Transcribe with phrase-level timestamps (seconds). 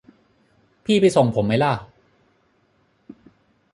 [0.85, 1.73] พี่ไปส่งผมไหมล่ะ